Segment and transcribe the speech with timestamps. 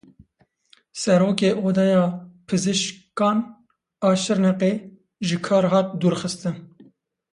[1.01, 2.03] Serokê Odeya
[2.47, 3.37] Pizîşkan
[4.07, 4.71] a Şirnexê
[5.27, 6.55] ji kar hat dûrxistin.